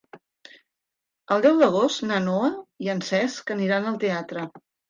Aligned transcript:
El 1.35 1.43
deu 1.47 1.59
d'agost 1.65 2.03
na 2.13 2.19
Noa 2.29 2.51
i 2.87 2.93
en 2.97 3.07
Cesc 3.11 3.55
aniran 3.59 3.91
al 3.93 4.01
teatre. 4.07 4.51